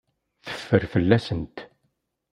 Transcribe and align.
Teffer 0.45 0.83
fell-asent. 0.91 1.57